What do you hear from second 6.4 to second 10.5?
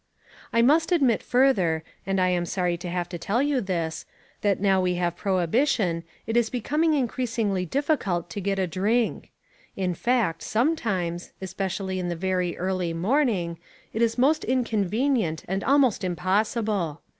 becoming increasingly difficult to get a drink. In fact,